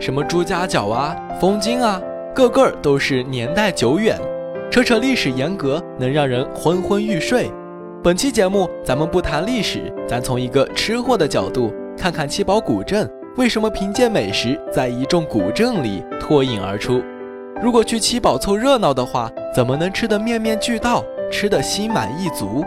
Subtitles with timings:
[0.00, 2.00] 什么朱家角啊、枫泾啊，
[2.34, 4.18] 个个都是年代久远，
[4.70, 7.50] 扯扯历史沿革，能让人昏昏欲睡。
[8.02, 17.02] 本期节目咱们不谈历史，咱从一个吃货的角度，看看七宝古镇为什么凭借美食在一众古镇里脱颖而出。
[17.62, 22.64] 如果去七宝凑热闹的话，怎么能吃得面面俱到，吃得心满意足？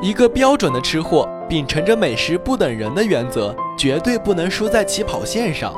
[0.00, 5.74] 一个标准的吃货，秉承着美食不等人的原则，绝对不能输在起跑线上。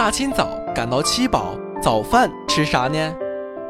[0.00, 3.14] 大清早赶到七宝，早饭吃啥呢？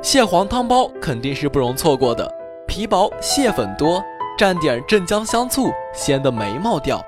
[0.00, 2.32] 蟹黄汤包肯定是不容错过的，
[2.68, 4.00] 皮薄蟹粉多。
[4.38, 7.04] 蘸点镇江香醋，鲜的眉毛掉。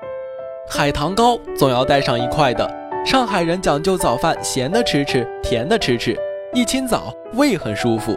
[0.67, 2.69] 海棠糕总要带上一块的。
[3.05, 6.19] 上海人讲究早饭咸的吃吃，甜的吃吃，
[6.53, 8.13] 一清早胃很舒服，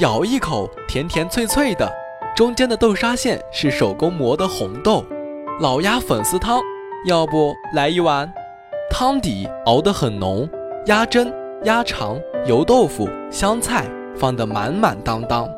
[0.00, 1.88] 咬一口甜甜脆脆的，
[2.34, 5.04] 中间的豆沙馅是手工磨的红豆。
[5.60, 6.60] 老鸭粉丝汤，
[7.06, 8.28] 要不来一碗？
[8.90, 10.48] 汤底熬得很浓，
[10.86, 11.30] 鸭胗、
[11.64, 13.84] 鸭肠、油豆腐、香菜
[14.16, 15.48] 放得满满当当，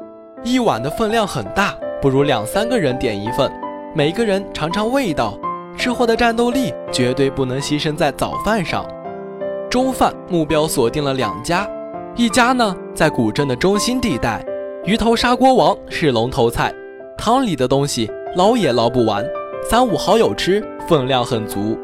[0.43, 1.75] 一碗的分量很大。
[2.03, 3.51] 不如两三个人点一份，
[3.95, 5.39] 每个人尝尝味道。
[5.79, 8.85] 吃货的战斗力绝对不能牺牲在早饭上。
[9.71, 11.67] 中饭目标锁定了两家，
[12.17, 14.45] 一家呢在古镇的中心地带，
[14.85, 16.75] 鱼头砂锅王是龙头菜，
[17.17, 19.25] 汤里的东西捞也捞不完，
[19.71, 21.79] 三五好友吃分量很足。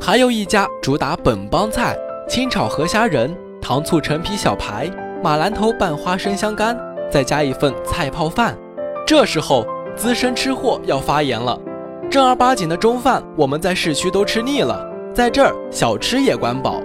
[0.00, 1.96] 还有一家主打本帮菜，
[2.28, 4.88] 清炒河虾仁、糖醋陈皮小排、
[5.22, 6.78] 马兰头拌花生香干，
[7.10, 8.56] 再加一份菜泡饭。
[9.06, 11.58] 这时候，资深吃货要发言了。
[12.08, 16.80] 正儿八经的中饭，我们在市区都吃腻了，在这儿小吃也管饱。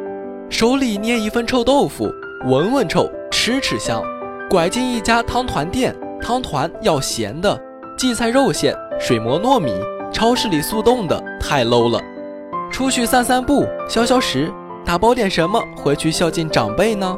[0.49, 2.11] 手里捏一份臭豆腐，
[2.45, 4.03] 闻闻臭，吃吃香。
[4.49, 7.57] 拐进一家汤团店，汤团要咸的，
[7.97, 9.71] 荠菜肉馅，水磨糯米，
[10.11, 12.01] 超市里速冻的，太 low 了。
[12.73, 14.51] 出去散散步，消消食，
[14.83, 17.15] 打包点什么回去孝敬长辈呢？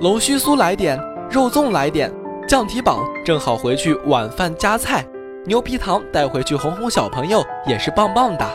[0.00, 0.96] 龙须酥来点，
[1.28, 2.08] 肉粽来点。
[2.46, 5.04] 酱蹄膀正好回去晚饭加菜，
[5.44, 8.46] 牛皮糖带回去哄哄小朋友也是棒棒的。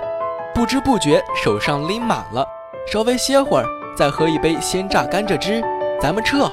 [0.55, 2.47] 不知不觉手上拎满了，
[2.89, 3.65] 稍微歇会儿，
[3.97, 5.61] 再喝一杯鲜榨甘蔗汁，
[6.01, 6.49] 咱们撤。